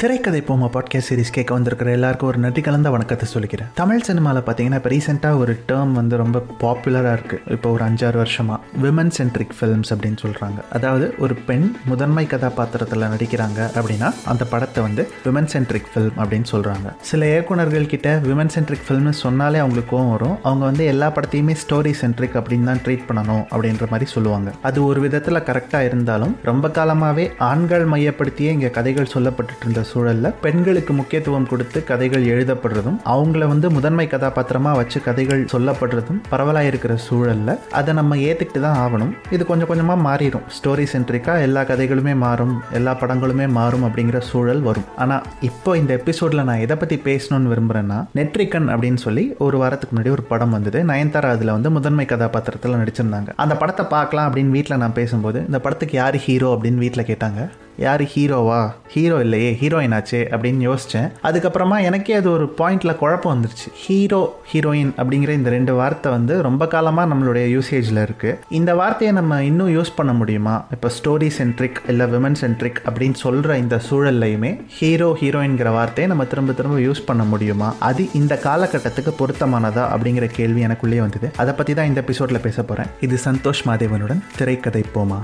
[0.00, 3.66] திரைக்கதை போமா podcast series கேட்க வந்திருக்கிற எல்லாருக்கும் ஒரு நன்றி கலந்த வணக்கத்தை சொல்லிக்கிறேன்.
[3.74, 8.60] தமிழ் சினிமாவில் பார்த்தீங்கன்னா இப்போ ரீசெண்டாக ஒரு டேர்ம் வந்து ரொம்ப பாப்புலராக இருக்குது இப்போ ஒரு அஞ்சாறு வருஷமாக
[8.82, 15.08] விமன் சென்ட்ரிக் ஃபிலிம்ஸ் அப்படின்னு சொல்கிறாங்க அதாவது ஒரு பெண் முதன்மை கதாபாத்திரத்தில் நடிக்கிறாங்க அப்படின்னா அந்த படத்தை வந்து
[15.24, 20.38] விமன் சென்ட்ரிக் ஃபிலிம் அப்படின்னு சொல்கிறாங்க சில இயக்குனர்கள் கிட்ட விமன் சென்ட்ரிக் ஃபில்ம்னு சொன்னாலே அவங்களுக்கு கோவம் வரும்.
[20.42, 24.50] அவங்க வந்து எல்லா படத்தையுமே ஸ்டோரி சென்ட்ரிக் அப்படின்னு தான் ட்ரீட் பண்ணணும் அப்படின்ற மாதிரி சொல்லுவாங்க.
[24.62, 30.92] அது ஒரு விதத்தில் கரெக்டாக இருந்தாலும் ரொம்ப காலமாகவே ஆண்கள் மையப்படுத்தியே இங்கே கதைகள் சொல்லப்பட்டுட்டு இருந்த சூழலில் பெண்களுக்கு
[31.00, 37.94] முக்கியத்துவம் கொடுத்து கதைகள் எழுதப்படுறதும் அவங்கள வந்து முதன்மை கதாபாத்திரமாக வச்சு கதைகள் சொல்லப்படுறதும் பரவலாக இருக்கிற சூழலில் அதை
[38.00, 39.12] நம்ம ஏற்றுக்கிட்டு தான் ஆகணும்.
[39.36, 40.46] இது கொஞ்சம் கொஞ்சமாக மாறிடும்.
[40.56, 44.88] ஸ்டோரி சென்ட்ரிக்காக எல்லா கதைகளுமே மாறும் எல்லா படங்களுமே மாறும் அப்படிங்கிற சூழல் வரும்.
[45.04, 50.12] ஆனால் இப்போ இந்த எபிசோடில் நான் எதை பற்றி பேசணும்னு விரும்புகிறேன்னா நெட்ரிக்கன் அப்படின்னு சொல்லி ஒரு வாரத்துக்கு முன்னாடி
[50.16, 50.78] ஒரு படம் வந்தது.
[50.92, 53.30] நயன்தாரா அதில் வந்து முதன்மை கதாபாத்திரத்தில் நடிச்சிருந்தாங்க.
[53.44, 57.40] அந்த படத்தை பார்க்கலாம் அப்படின்னு வீட்டில் நான் பேசும்போது இந்த படத்துக்கு யார் ஹீரோ அப்படின்னு வீட்டில் கேட்டாங்க.
[57.84, 58.58] யார் ஹீரோவா?
[58.94, 63.68] ஹீரோ இல்லையே ஹீரோயின் ஆச்சே அப்படின்னு யோசித்தேன் அதுக்கப்புறமா எனக்கே அது ஒரு பாயிண்டில் குழப்பம் வந்துருச்சு.
[63.84, 64.18] ஹீரோ
[64.50, 69.72] ஹீரோயின் அப்படிங்கிற இந்த ரெண்டு வார்த்தை வந்து ரொம்ப காலமாக நம்மளுடைய யூசேஜில் இருக்குது இந்த வார்த்தையை நம்ம இன்னும்
[69.76, 70.54] யூஸ் பண்ண முடியுமா?
[70.76, 76.52] இப்போ ஸ்டோரி சென்ட்ரிக் இல்லை விமன் சென்ட்ரிக் அப்படின்னு சொல்கிற இந்த சூழல்லையுமே ஹீரோ ஹீரோயின்கிற வார்த்தையை நம்ம திரும்ப
[76.60, 77.70] திரும்ப யூஸ் பண்ண முடியுமா?
[77.90, 81.30] அது இந்த காலகட்டத்துக்கு பொருத்தமானதா அப்படிங்கிற கேள்வி எனக்குள்ளேயே வந்தது.
[81.36, 85.20] அதை பற்றி தான் இந்த எபிசோடில் பேச போகிறேன் இது சந்தோஷ் மாதேவனுடன் திரைக்கதை போமா?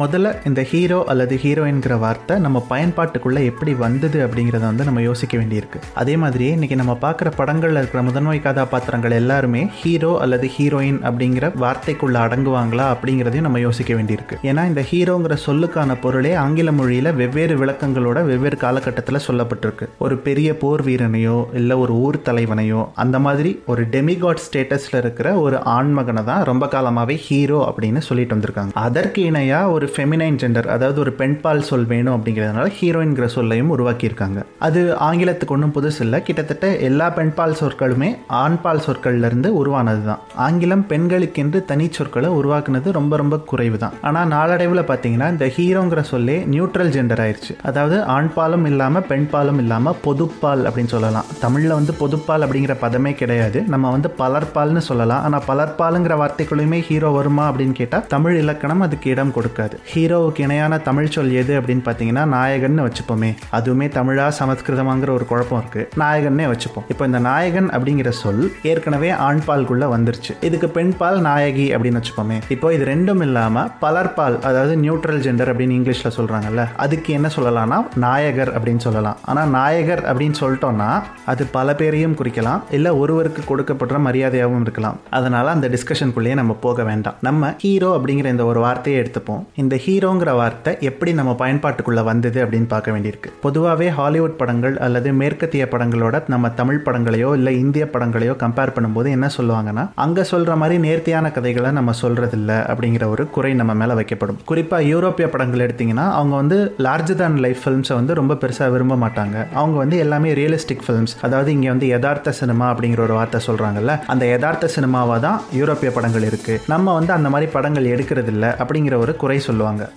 [0.00, 5.78] முதல்ல இந்த ஹீரோ அல்லது ஹீரோயின்கிற வார்த்தை நம்ம பயன்பாட்டுக்குள்ளே எப்படி வந்தது அப்படிங்கிறத வந்து நம்ம யோசிக்க வேண்டியிருக்கு.
[6.00, 12.20] அதே மாதிரியே இன்றைக்கி நம்ம பார்க்குற படங்களில் இருக்கிற முதன்மை கதாபாத்திரங்கள் எல்லாருமே ஹீரோ அல்லது ஹீரோயின் அப்படிங்கிற வார்த்தைக்குள்ளே
[12.26, 14.38] அடங்குவாங்களா அப்படிங்கிறதையும் நம்ம யோசிக்க வேண்டியிருக்கு.
[14.50, 19.88] ஏன்னா இந்த ஹீரோங்கிற சொல்லுக்கான பொருளே ஆங்கில மொழியில் வெவ்வேறு விளக்கங்களோட வெவ்வேறு காலகட்டத்தில் சொல்லப்பட்டிருக்கு.
[20.06, 25.58] ஒரு பெரிய போர் வீரனையோ இல்லை ஒரு ஊர் தலைவனையோ அந்த மாதிரி ஒரு டெமிகாட் ஸ்டேட்டஸில் இருக்கிற ஒரு
[25.76, 28.72] ஆண்மகனை தான் ரொம்ப காலமாகவே ஹீரோ அப்படின்னு சொல்லிட்டு வந்திருக்காங்க.
[28.86, 34.38] அதற்கு இணையாக ஒரு ஃபெமினைன் ஜெண்டர் அதாவது ஒரு பெண்பால் சொல் வேணும் அப்படிங்கிறதுனால ஹீரோயின்கிற சொல்லையும் உருவாக்கியிருக்காங்க.
[34.66, 36.20] அது ஆங்கிலத்துக்கு ஒன்றும் புதுசு இல்லை.
[36.28, 38.10] கிட்டத்தட்ட எல்லா பெண்பால் சொற்களுமே
[38.42, 44.82] ஆண்பால் சொற்கள்லேருந்து உருவானது தான் ஆங்கிலம் பெண்களுக்கென்று தனி சொற்களை உருவாக்குனது ரொம்ப ரொம்ப குறைவு தான் ஆனால் நாளடைவில்
[44.90, 51.28] பார்த்தீங்கன்னா இந்த ஹீரோங்கிற சொல்லே நியூட்ரல் ஜெண்டர் ஆயிடுச்சு அதாவது ஆண்பாலும் இல்லாமல் பெண்பாலும் இல்லாமல் பொதுப்பால் அப்படின்னு சொல்லலாம்.
[51.44, 53.58] தமிழில் வந்து பொதுப்பால் அப்படிங்கிற பதமே கிடையாது.
[53.74, 55.22] நம்ம வந்து பலர்பால்னு சொல்லலாம்.
[55.28, 59.77] ஆனால் பலர்பாலுங்கிற வார்த்தைக்குள்ளேயுமே ஹீரோ வருமா அப்படின்னு கேட்டால் தமிழ் இலக்கணம் அதுக்கு இடம் கொடுக்காது.
[59.92, 63.30] ஹீரோவுக்கு இணையான தமிழ் சொல் எது அப்படின்னு பார்த்தீங்கன்னா நாயகன் வச்சுப்போமே.
[63.58, 65.82] அதுவுமே தமிழா சமஸ்கிருதமாங்கிற ஒரு குழப்பம் இருக்கு.
[66.02, 66.86] நாயகன்னே வச்சுப்போம்.
[66.88, 70.32] இப்போ இந்த நாயகன் அப்படிங்கிற சொல் ஏற்கனவே ஆண்பால்குள்ள வந்துருச்சு.
[70.48, 72.38] இதுக்கு பெண்பால் நாயகி அப்படின்னு வச்சுப்போமே.
[72.56, 78.52] இப்போ இது ரெண்டும் இல்லாமல் பலர்பால் அதாவது நியூட்ரல் ஜெண்டர் அப்படின்னு இங்கிலீஷில் சொல்கிறாங்கல்ல அதுக்கு என்ன சொல்லலாம்னா நாயகர்
[78.56, 79.16] அப்படின்னு சொல்லலாம்.
[79.30, 80.90] ஆனால் நாயகர் அப்படின்னு சொல்லிட்டோம்னா
[81.32, 82.60] அது பல பேரையும் குறிக்கலாம்.
[82.70, 84.96] இல்லை ஒருவருக்கு கொடுக்கப்படுற மரியாதையாகவும் இருக்கலாம்.
[85.18, 87.16] அதனால அந்த டிஸ்கஷனுக்குள்ளேயே நம்ம போக வேண்டாம்.
[87.20, 89.42] நம்ம ஹீரோ அப்படிங்கிற இந்த ஒரு வார்த்தையை எடுத்துப்போம்.
[89.62, 93.30] இந்த இந்த ஹீரோங்கிற வார்த்தை எப்படி நம்ம பயன்பாட்டுக்குள்ளே வந்தது அப்படின்னு பார்க்க வேண்டியிருக்கு.
[93.42, 99.26] பொதுவாகவே ஹாலிவுட் படங்கள் அல்லது மேற்கத்திய படங்களோட நம்ம தமிழ் படங்களையோ இல்லை இந்திய படங்களையோ கம்பேர் பண்ணும்போது என்ன
[99.36, 104.38] சொல்லுவாங்கன்னா அங்கே சொல்கிற மாதிரி நேர்த்தியான கதைகளை நம்ம சொல்கிறதில்ல அப்படிங்கிற ஒரு குறை நம்ம மேலே வைக்கப்படும்.
[104.52, 109.36] குறிப்பாக யூரோப்பிய படங்கள் எடுத்திங்கன்னா அவங்க வந்து லார்ஜ் தேன் லைஃப் ஃபிலிம்ஸை வந்து ரொம்ப பெருசாக விரும்ப மாட்டாங்க.
[109.60, 114.24] அவங்க வந்து எல்லாமே ரியலிஸ்டிக் ஃபிலிம்ஸ் அதாவது இங்கே வந்து யதார்த்த சினிமா அப்படிங்கிற ஒரு வார்த்தை சொல்கிறாங்கல்ல அந்த
[114.32, 119.38] யதார்த்த சினிமாவாக தான் யூரோப்பிய படங்கள் இருக்குது நம்ம வந்து அந்த மாதிரி படங்கள் எடுக்கிறதில்ல அப்படிங்கிற ஒரு குறை
[119.38, 119.56] சொல்லுவாங்க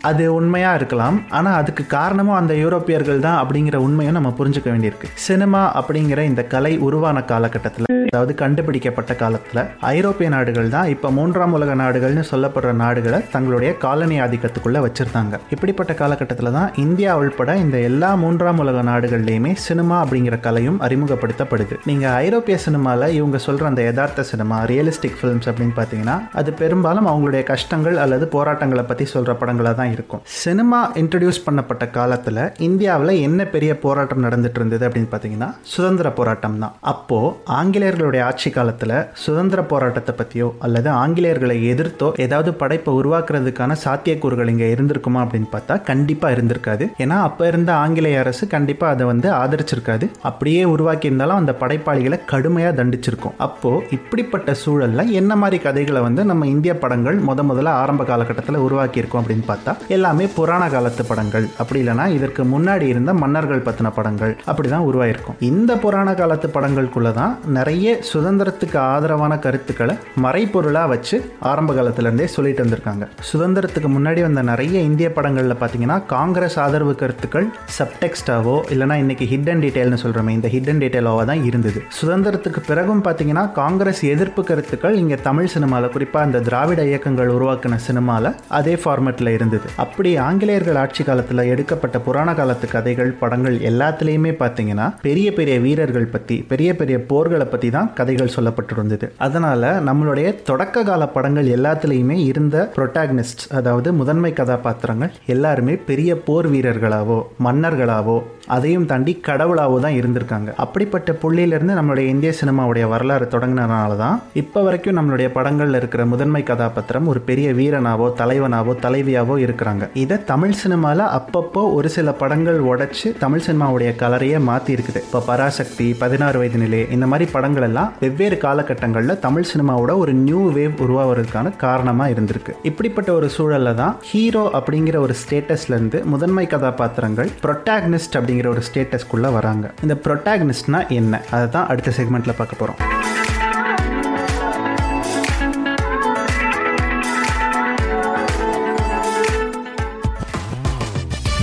[0.10, 1.18] அது உண்மையாக இருக்கலாம்.
[1.38, 5.10] ஆனால் அதுக்கு காரணமும் அந்த யூரோப்பியர்கள் தான் அப்படிங்கிற உண்மையும் நம்ம புரிஞ்சுக்க வேண்டியிருக்கு.
[5.28, 9.60] சினிமா அப்படிங்கிற இந்த கலை உருவான காலகட்டத்தில் அதாவது கண்டுபிடிக்கப்பட்ட காலத்தில்
[9.92, 15.36] ஐரோப்பிய நாடுகள் தான் இப்போ மூன்றாம் உலக நாடுகள்னு சொல்லப்படுற நாடுகளை தங்களுடைய காலனி ஆதிக்கத்துக்குள்ளே வச்சுருந்தாங்க.
[15.56, 21.78] இப்படிப்பட்ட காலகட்டத்தில் தான் இந்தியா உள்பட இந்த எல்லா மூன்றாம் உலக நாடுகள்லையுமே சினிமா அப்படிங்கிற கலையும் அறிமுகப்படுத்தப்படுது.
[21.90, 27.44] நீங்கள் ஐரோப்பிய சினிமாவில் இவங்க சொல்கிற அந்த யதார்த்த சினிமா ரியலிஸ்டிக் ஃபிலிம்ஸ் அப்படின்னு பார்த்தீங்கன்னா அது பெரும்பாலும் அவங்களுடைய
[27.54, 30.24] கஷ்டங்கள் அல்லது போராட்டங்களை பற்றி சொல்கிற படங்களாக தான் இருக்கும்.
[30.44, 36.76] சினிமா இன்ட்ரடியூஸ் பண்ணப்பட்ட காலத்தில் இந்தியாவில் என்ன பெரிய போராட்டம் நடந்துட்டு இருந்தது அப்படின்னு பார்த்தீங்கன்னா சுதந்திர போராட்டம் தான்.
[36.94, 38.96] அப்போது ஆங்கிலேயர்களுடைய ஆட்சி காலத்தில்
[39.26, 46.36] சுதந்திர போராட்டத்தை பற்றியோ அல்லது ஆங்கிலேயர்களை எதிர்த்தோ ஏதாவது படைப்பை உருவாக்குறதுக்கான சாத்தியக்கூறுகள் இங்கே இருந்திருக்குமா அப்படின்னு பார்த்தா கண்டிப்பாக
[46.36, 46.86] இருந்திருக்காது.
[47.04, 50.08] ஏன்னா அப்போ இருந்த ஆங்கிலேய அரசு கண்டிப்பாக அதை வந்து ஆதரிச்சிருக்காது.
[50.30, 53.36] அப்படியே உருவாக்கி இருந்தாலும் அந்த படைப்பாளிகளை கடுமையாக தண்டிச்சிருக்கும்.
[53.48, 59.28] அப்போது இப்படிப்பட்ட சூழலில் என்ன மாதிரி கதைகளை வந்து நம்ம இந்திய படங்கள் முத முதல்ல ஆரம்ப காலகட்டத்தில் உருவாக்கியிருக்கோம்
[59.32, 61.46] அப்படின்னு பார்த்தா எல்லாமே புராண காலத்து படங்கள்.
[61.62, 64.34] அப்படி இல்லைனா இதற்கு முன்னாடி இருந்த மன்னர்கள் பற்றின படங்கள்.
[64.52, 65.38] அப்படிதான் உருவாயிருக்கும்.
[65.50, 69.96] இந்த புராண காலத்து படங்களுக்குள்ள தான் நிறைய சுதந்திரத்துக்கு ஆதரவான கருத்துக்களை
[70.26, 71.18] மறைப்பொருளாக வச்சு
[71.52, 73.08] ஆரம்ப காலத்திலேருந்தே சொல்லிட்டு வந்திருக்காங்க.
[73.32, 77.48] சுதந்திரத்துக்கு முன்னாடி வந்த நிறைய இந்திய படங்களில் பார்த்தீங்கன்னா காங்கிரஸ் ஆதரவு கருத்துக்கள்
[77.78, 81.80] சப்டெக்ஸ்டாவோ இல்லைனா இன்னைக்கு ஹிடன் டீட்டெயில்னு சொல்கிறோமே இந்த ஹிடன் டீட்டெயிலாவோ தான் இருந்தது.
[82.02, 88.30] சுதந்திரத்துக்கு பிறகும் பார்த்தீங்கன்னா காங்கிரஸ் எதிர்ப்பு கருத்துக்கள் இங்கே தமிழ் சினிமாவில் குறிப்பாக இந்த திராவிட இயக்கங்கள் உருவாக்கின சினிமாவில்
[88.60, 88.76] அதே
[89.22, 89.68] காலத்தில் இருந்தது.
[89.84, 96.38] அப்படி ஆங்கிலேயர்கள் ஆட்சி காலத்தில் எடுக்கப்பட்ட புராண காலத்து கதைகள் படங்கள் எல்லாத்துலேயுமே பார்த்தீங்கன்னா பெரிய பெரிய வீரர்கள் பற்றி
[96.52, 99.08] பெரிய பெரிய போர்களை பற்றி தான் கதைகள் சொல்லப்பட்டிருந்தது.
[99.28, 107.20] அதனால் நம்மளுடைய தொடக்க கால படங்கள் எல்லாத்துலேயுமே இருந்த புரொட்டாகனிஸ்ட் அதாவது முதன்மை கதாபாத்திரங்கள் எல்லாருமே பெரிய போர் வீரர்களாவோ
[107.48, 108.18] மன்னர்களாவோ
[108.56, 110.50] அதையும் தாண்டி கடவுளாகவும் தான் இருந்திருக்காங்க.
[110.64, 117.10] அப்படிப்பட்ட புள்ளியிலிருந்து நம்மளுடைய இந்திய சினிமாவுடைய வரலாறு தொடங்கினதுனால தான் இப்போ வரைக்கும் நம்மளுடைய படங்களில் இருக்கிற முதன்மை கதாபாத்திரம்
[117.14, 119.84] ஒரு பெரிய வீரனாவோ தலைவனாவோ தலைவியாவோ இருக்கிறாங்க.
[120.04, 125.88] இதை தமிழ் சினிமாவில் அப்பப்போ ஒரு சில படங்கள் உடைச்சு தமிழ் சினிமாவுடைய கலரையே மாற்றி இருக்குது இப்போ பராசக்தி
[126.04, 131.56] பதினாறு வயது நிலை இந்த மாதிரி படங்கள் எல்லாம் வெவ்வேறு காலகட்டங்களில் தமிழ் சினிமாவோட ஒரு நியூ வேவ் உருவாவதற்கான
[131.66, 132.54] காரணமாக இருந்திருக்கு.
[132.70, 139.30] இப்படிப்பட்ட ஒரு சூழலில் தான் ஹீரோ அப்படிங்கிற ஒரு ஸ்டேட்டஸ்லேருந்து முதன்மை கதாபாத்திரங்கள் ப்ரொட்டாக்னிஸ்ட் அப்படிங்கிற அப்படிங்கிற ஒரு ஸ்டேட்டஸ்க்குள்ளே
[139.36, 142.80] வராங்க இந்த ப்ரொட்டாகனிஸ்ட்னா என்ன அதை தான் அடுத்த செக்மெண்ட்டில் பார்க்க போகிறோம்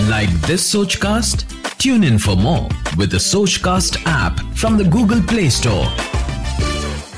[0.08, 1.38] Like this Sochcast?
[1.78, 2.66] Tune in for more
[2.96, 5.86] with the Sochcast app from the Google Play Store.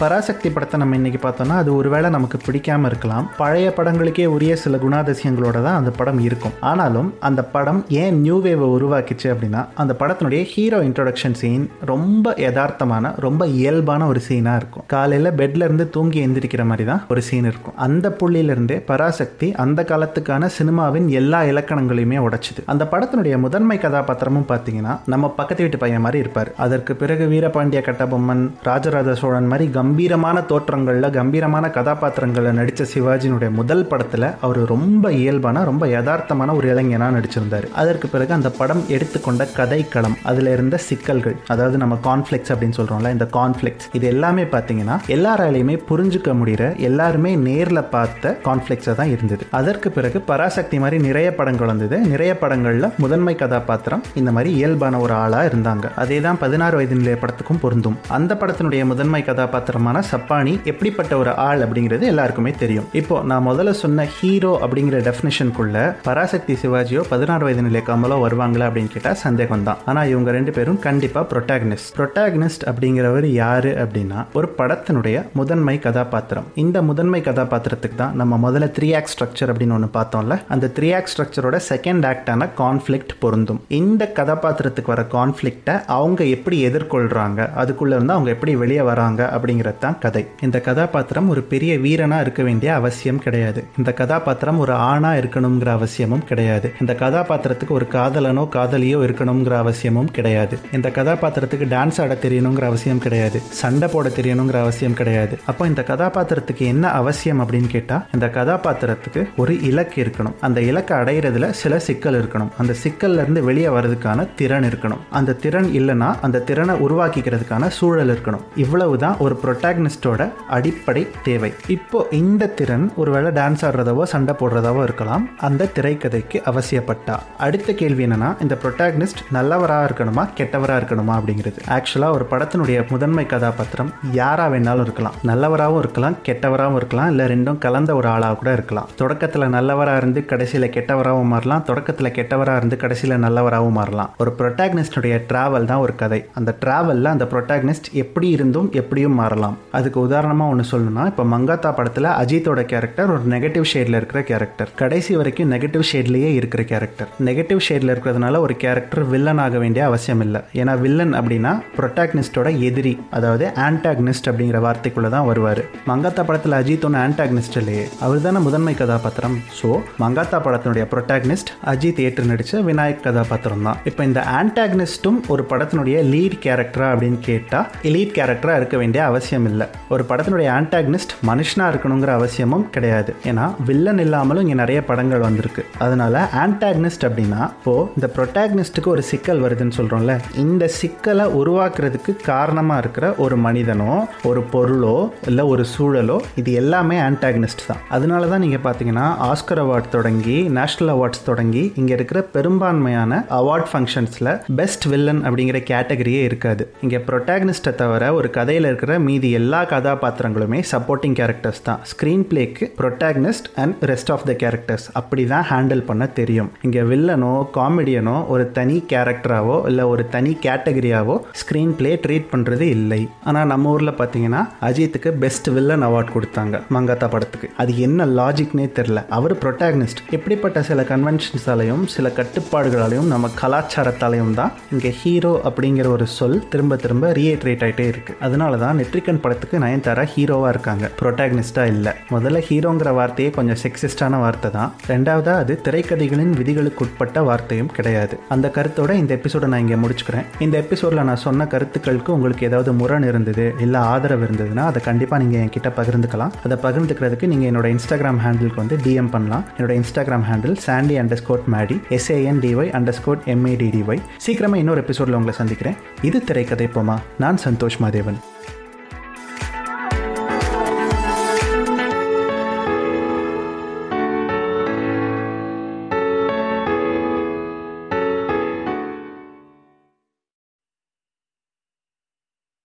[0.00, 3.25] Parasakthi படத்தை நம்ம இன்னைக்கு பார்த்தோம்னா அது ஒருவேளை நமக்கு பிடிக்காம இருக்கலாம்.
[3.41, 6.55] பழைய படங்களுக்கே உரிய சில குணாதிசயங்களோட தான் அந்த படம் இருக்கும்.
[6.70, 13.11] ஆனாலும் அந்த படம் ஏன் நியூ வேவை உருவாக்கிச்சு அப்படின்னா அந்த படத்தினுடைய ஹீரோ இன்ட்ரோடக்ஷன் சீன் ரொம்ப யதார்த்தமான
[13.26, 14.87] ரொம்ப இயல்பான ஒரு சீனாக இருக்கும்.
[14.94, 17.76] காலையில் பெட்ல இருந்து தூங்கி எந்திரிக்கிற மாதிரி தான் ஒரு சீன் இருக்கும்.
[17.88, 22.64] அந்த புள்ளியிலிருந்தே பராசக்தி அந்த காலத்துக்கான சினிமாவின் எல்லா இலக்கணங்களையுமே உடைச்சிது.
[22.75, 26.53] அந்த படத்தினுடைய முதன்மை கதாபாத்திரமும் பார்த்தீங்கன்னா நம்ம பக்கத்து வீட்டு பையன் மாதிரி இருப்பார்.
[26.67, 33.87] அதற்கு பிறகு வீரபாண்டிய கட்டபொம்மன் ராஜராஜ சோழன் மாதிரி கம் கம்பீரமான தோற்றங்களில் கம்பீரமான கதாபாத்திரங்களில் நடித்த சிவாஜியினுடைய முதல்
[33.91, 37.67] படத்தில் அவர் ரொம்ப இயல்பான ரொம்ப யதார்த்தமான ஒரு இளைஞனாக நடிச்சிருந்தார்.
[37.81, 43.27] அதற்கு பிறகு அந்த படம் எடுத்துக்கொண்ட கதைக்களம் அதில் இருந்த சிக்கல்கள் அதாவது நம்ம கான்ஃப்ளிக்ஸ் அப்படின்னு சொல்கிறோம்ல இந்த
[43.39, 49.43] கான்ஃப்ளிக்ஸ் இது எல்லாமே பார்த்தீங்கன்னா எல்லாராலையுமே புரிஞ்சுக்க முடிகிற எல்லாருமே நேரில் பார்த்த கான்ஃப்ளிக்ஸாக தான் இருந்தது.
[49.61, 55.17] அதற்கு பிறகு பராசக்தி மாதிரி நிறைய படங்கள் வந்தது நிறைய படங்களில் முதன்மை கதாபாத்திரம் இந்த மாதிரி இயல்பான ஒரு
[55.23, 55.85] ஆளாக இருந்தாங்க.
[56.05, 57.99] அதே தான் பதினாறு வயது நிலைய படத்துக்கும் பொருந்தும்.
[58.21, 62.87] அந்த படத்தினுடைய முதன்மை கதாபாத்திரம் கதாபாத்திரமான சப்பானி எப்படிப்பட்ட ஒரு ஆள் அப்படிங்கிறது எல்லாருக்குமே தெரியும்.
[63.00, 68.93] இப்போ நான் முதல்ல சொன்ன ஹீரோ அப்படிங்கிற டெஃபினேஷனுக்குள்ள பராசக்தி சிவாஜியோ பதினாறு வயது நிலை கமலோ வருவாங்களா அப்படின்னு
[68.94, 75.23] கேட்டால் சந்தேகம் தான் ஆனால் இவங்க ரெண்டு பேரும் கண்டிப்பாக ப்ரொட்டாகனிஸ்ட் ப்ரொட்டாகனிஸ்ட் அப்படிங்கிறவர் யாரு அப்படின்னா ஒரு படத்தினுடைய
[75.41, 76.49] முதன்மை கதாபாத்திரம்.
[76.65, 81.12] இந்த முதன்மை கதாபாத்திரத்துக்கு தான் நம்ம முதல்ல த்ரீ ஆக்ட் ஸ்ட்ரக்சர் அப்படின்னு ஒன்று பார்த்தோம்ல அந்த த்ரீ ஆக்ட்
[81.15, 83.62] ஸ்ட்ரக்சரோட செகண்ட் ஆக்டான கான்ஃப்ளிக்ட் பொருந்தும்.
[83.81, 89.99] இந்த கதாபாத்திரத்துக்கு வர கான்ஃப்ளிக்டை அவங்க எப்படி எதிர்கொள்றாங்க அதுக்குள்ள இருந்து அவங்க எப்படி வெளியே வராங்க அப்படிங்கிற தான்
[89.99, 90.26] கதை.
[90.40, 93.64] இந்த கதாபாத்திரம் ஒரு பெரிய வீரனா இருக்க வேண்டிய அவசியம் கிடையாது.
[93.78, 96.72] இந்த கதாபாத்திரம் ஒரு ஆணா இருக்கணுங்கிற அவசியமும் கிடையாது.
[96.81, 100.58] இந்த கதாபாத்திரத்துக்கு ஒரு காதலனோ காதலியோ இருக்கணுங்கிற அவசியமும் கிடையாது.
[100.72, 103.40] இந்த கதாபாத்திரத்துக்கு டான்ஸ் ஆட தெரியணுங்கிற அவசியம் கிடையாது.
[103.40, 105.38] சண்டை போட தெரியணுங்கிற அவசியம் கிடையாது.
[105.46, 110.34] அப்போ இந்த கதாபாத்திரத்துக்கு என்ன அவசியம் அப்படின்னு கேட்டா இந்த கதாபாத்திரத்துக்கு ஒரு இலக்கு இருக்கணும்.
[110.40, 112.49] அந்த இலக்கை அடையிறதுல சில சிக்கல் இருக்கணும்.
[112.58, 114.99] அந்த சிக்கல்ல இருந்து வெளியே வர்றதுக்கான திறன் இருக்கணும்.
[115.11, 118.40] அந்த திறன் இல்லைன்னா அந்த திறனை உருவாக்கிக்கிறதுக்கான சூழல் இருக்கணும்.
[118.56, 121.52] இவ்வளவுதான் ஒரு ப்ரொட்டாகனிஸ்டோட அடிப்படை தேவை.
[121.69, 125.29] இப்போ இந்த திறன் ஒருவேளை டான்ஸ் ஆடுறதாவோ சண்டை போடுறதாவோ இருக்கலாம்.
[125.49, 127.19] அந்த திரைக்கதைக்கு அவசியப்பட்டா.
[127.38, 131.60] அடுத்த கேள்வி என்னன்னா இந்த ப்ரொட்டாகனிஸ்ட் நல்லவராக இருக்கணுமா கெட்டவராக இருக்கணுமா அப்படிங்கிறது.
[131.77, 135.17] ஆக்சுவலாக ஒரு படத்தினுடைய முதன்மை கதாபாத்திரம் யாரா வேணாலும் இருக்கலாம்.
[135.31, 138.89] நல்லவராகவும் இருக்கலாம் கெட்டவராகவும் இருக்கலாம் இல்லை ரெண்டும் கலந்த ஒரு ஆளாக கூட இருக்கலாம்.
[138.96, 141.63] தொடக்கத்தில் நல்லவராக இருந்து கடைசியில் கெட்டவராகவும் மாறலாம்.
[141.63, 144.10] தொடக்கத்தில் கெட்டவராக இருந்து கடைசியில் நல்லவராகவும் மாறலாம்.
[144.19, 146.25] ஒரு ப்ரொட்டாகனிஸ்டுடைய டிராவல் தான் ஒரு கதை.
[146.34, 149.39] அந்த ட்ராவலில் அந்த ப்ரொட்டாகனிஸ்ட் எப்படி இருந்தும் எப்படியும் மாறலாம்.
[149.79, 155.13] அதுக்கு உதாரணமாக ஒன்று சொல்லணும்னா இப்போ மங்காத்தா படத்தில் அஜித்தோட கேரக்டர் ஒரு நெகட்டிவ் ஷேடில் இருக்கிற கேரக்டர் கடைசி
[155.20, 160.41] வரைக்கும் நெகட்டிவ் ஷேட்லேயே இருக்கிற கேரக்டர் நெகட்டிவ் ஷேடில் இருக்கிறதுனால ஒரு கேரக்டர் வில்லன் ஆக வேண்டிய அவசியம் இல்லை.
[160.61, 165.63] ஏன்னா வில்லன் அப்படின்னா ப்ரொட்டாக்னிஸ்டோட எதிரி அதாவது ஆன்டாக்னிஸ்ட் அப்படிங்கிற வார்த்தைக்குள்ளே தான் வருவார்.
[165.91, 169.37] மங்காத்தா படத்தில் அஜித் ஒன்று ஆன்டாக்னிஸ்ட் இல்லையே அவர் தானே முதன்மை கதாபாத்திரம்.
[169.61, 169.70] ஸோ
[170.05, 173.79] மங்காத்தா படத்தினுடைய ப்ரொட்டாக்னிஸ்ட் அஜித் ஏற்று நடித்த விநாயக் கதாபாத்திரம் தான்.
[173.91, 179.51] இப்போ இந்த ஆன்டாக்னிஸ்ட்டும் ஒரு படத்தினுடைய லீட் கேரக்டரா அப்படின்னு கேட்டால் லீட் கேரக்டராக இருக்க வேண்டிய அவசியம் அவசியம்
[179.51, 183.10] இல்லை ஒரு படத்தினுடைய ஆன்டாகனிஸ்ட் மனுஷனாக இருக்கணுங்கிற அவசியமும் கிடையாது.
[183.31, 185.63] ஏன்னா வில்லன் இல்லாமலும் இங்கே நிறைய படங்கள் வந்திருக்கு.
[185.84, 193.06] அதனால ஆன்டாகனிஸ்ட் அப்படின்னா இப்போ இந்த ப்ரொட்டாகனிஸ்ட்டுக்கு ஒரு சிக்கல் வருதுன்னு சொல்கிறோம்ல இந்த சிக்கலை உருவாக்குறதுக்கு காரணமாக இருக்கிற
[193.25, 193.93] ஒரு மனிதனோ
[194.31, 194.96] ஒரு பொருளோ
[195.31, 197.84] இல்லை ஒரு சூழலோ இது எல்லாமே ஆன்டாகனிஸ்ட் தான்.
[197.99, 204.32] அதனால தான் நீங்கள் பார்த்தீங்கன்னா ஆஸ்கர் அவார்ட் தொடங்கி நேஷனல் அவார்ட்ஸ் தொடங்கி இங்கே இருக்கிற பெரும்பான்மையான அவார்ட் ஃபங்க்ஷன்ஸில்
[204.60, 206.63] பெஸ்ட் வில்லன் அப்படிங்கிற கேட்டகரியே இருக்காது.
[206.84, 211.81] இங்கே ப்ரொட்டாகனிஸ்ட்டை தவிர ஒரு கதையில் இருக்கிற மீதி எல்லா கதாபாத்திரங்களுமே சப்போர்ட்டிங் கேரக்டர்ஸ் தான்.
[211.93, 216.50] Screen பிளேக்கு protagonist and rest of the characters அப்படி தான் ஹேண்டில் பண்ண தெரியும்.
[216.67, 223.00] இங்கே வில்லனோ காமெடியனோ ஒரு தனி கேரக்டராகவோ இல்லை ஒரு தனி கேட்டகரியாவோ ஸ்க்ரீன் பிளே ட்ரீட் பண்ணுறது இல்லை.
[223.29, 227.50] ஆனால் நம்ம ஊரில் பார்த்தீங்கன்னா அஜித்துக்கு பெஸ்ட் வில்லன் அவார்ட் கொடுத்தாங்க மங்காத்தா படத்துக்கு.
[227.62, 234.91] அது என்ன லாஜிக்னே தெரில அவர் ப்ரொட்டாகனிஸ்ட் எப்படிப்பட்ட சில கன்வென்ஷன்ஸாலையும் சில கட்டுப்பாடுகளாலையும் நம்ம கலாச்சாரத்தாலையும் தான் இங்கே
[235.03, 240.50] ஹீரோ அப்படிங்கிற ஒரு சொல் திரும்ப திரும்ப ரீஏட்ரேட் ஆகிட்டே இருக்குது அதனால தான் நெட்ரிகன் படத்துக்கு நயன்தாரா ஹீரோவாக
[240.55, 240.84] இருக்காங்க.
[241.00, 241.93] ப்ரொட்டாகனிஸ்டாக இல்லை.
[242.14, 244.70] முதல்ல ஹீரோங்கிற வார்த்தையே கொஞ்சம் செக்ஸிஸ்டான வார்த்தை தான்.
[244.93, 248.14] ரெண்டாவதா அது திரைக்கதைகளின் விதிகளுக்கு உட்பட்ட வார்த்தையும் கிடையாது.
[248.34, 250.26] அந்த கருத்தோட இந்த எபிசோட நான் இங்கே முடிச்சுக்கிறேன்.
[250.46, 255.43] இந்த எபிசோடில் நான் சொன்ன கருத்துக்களுக்கு உங்களுக்கு ஏதாவது முரண் இருந்தது இல்லை ஆதரவு இருந்ததுன்னா அதை கண்டிப்பாக நீங்கள்
[255.44, 256.34] என்கிட்ட பகிர்ந்துக்கலாம்.
[256.46, 259.44] அதை பகிர்ந்துக்கிறதுக்கு நீங்கள் என்னோட இன்ஸ்டாகிராம் ஹேண்டிலுக்கு வந்து டிஎம் பண்ணலாம்.
[259.56, 265.79] என்னோட Instagram handle Sandy underscore Maddy S A N D Y underscore M A D D Y சீக்கிரமாக இன்னொரு எபிசோடில் உங்களை சந்திக்கிறேன்.
[266.10, 266.98] இது திரைக்கதை போமா?
[267.24, 268.20] நான் சந்தோஷ் மாதேவன்.